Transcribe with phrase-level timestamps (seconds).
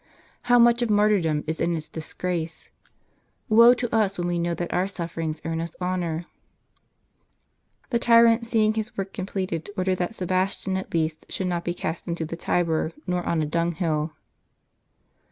[0.49, 2.71] How much of martyrdom is in its disgrace!
[3.49, 6.25] Woe to us when we know that our sufferings earn us honor!
[7.91, 12.07] The tyrant, seeing his work completed, ordered that Sebastian at least should not be cast
[12.07, 14.13] into the Tiber nor on a dunghill.